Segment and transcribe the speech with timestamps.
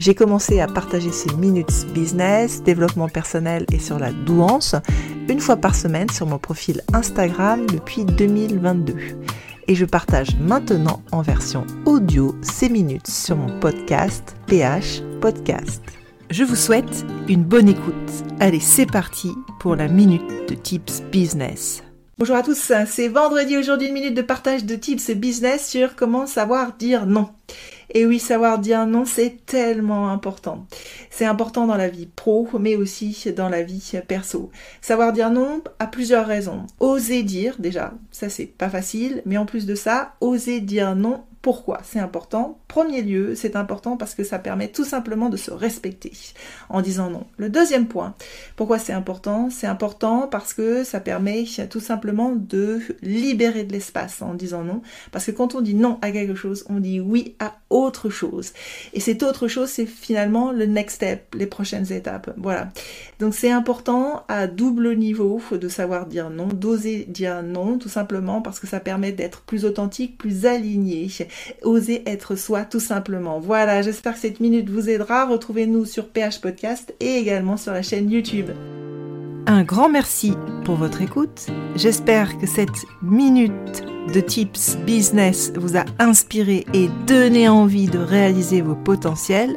[0.00, 4.74] J'ai commencé à partager ces minutes business, développement personnel et sur la douance
[5.28, 8.94] une fois par semaine sur mon profil Instagram depuis 2022.
[9.68, 15.82] Et je partage maintenant en version audio ces minutes sur mon podcast PH Podcast.
[16.30, 17.94] Je vous souhaite une bonne écoute.
[18.40, 21.82] Allez, c'est parti pour la minute de Tips Business.
[22.16, 26.26] Bonjour à tous, c'est vendredi aujourd'hui une minute de partage de tips business sur comment
[26.26, 27.30] savoir dire non.
[27.92, 30.66] Et oui, savoir dire non, c'est tellement important.
[31.10, 34.50] C'est important dans la vie pro, mais aussi dans la vie perso.
[34.80, 36.66] Savoir dire non a plusieurs raisons.
[36.78, 41.24] Oser dire, déjà, ça c'est pas facile, mais en plus de ça, oser dire non
[41.42, 45.50] pourquoi c'est important Premier lieu, c'est important parce que ça permet tout simplement de se
[45.50, 46.12] respecter
[46.68, 47.26] en disant non.
[47.36, 48.14] Le deuxième point,
[48.56, 49.48] pourquoi c'est important?
[49.50, 54.82] C'est important parce que ça permet tout simplement de libérer de l'espace en disant non.
[55.10, 58.52] Parce que quand on dit non à quelque chose, on dit oui à autre chose.
[58.92, 62.32] Et cette autre chose, c'est finalement le next step, les prochaines étapes.
[62.36, 62.68] Voilà.
[63.18, 68.42] Donc c'est important à double niveau de savoir dire non, d'oser dire non, tout simplement
[68.42, 71.08] parce que ça permet d'être plus authentique, plus aligné
[71.62, 73.40] Oser être soi tout simplement.
[73.40, 75.26] Voilà, j'espère que cette minute vous aidera.
[75.26, 78.50] Retrouvez-nous sur PH Podcast et également sur la chaîne YouTube.
[79.46, 81.46] Un grand merci pour votre écoute.
[81.74, 88.60] J'espère que cette minute de tips business vous a inspiré et donné envie de réaliser
[88.60, 89.56] vos potentiels.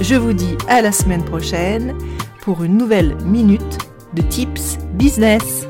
[0.00, 1.96] Je vous dis à la semaine prochaine
[2.42, 3.78] pour une nouvelle minute
[4.14, 5.66] de tips business.